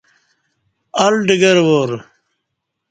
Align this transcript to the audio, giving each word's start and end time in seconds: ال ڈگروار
ال 1.05 1.13
ڈگروار 1.27 1.89